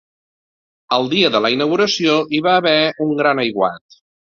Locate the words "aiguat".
3.49-4.05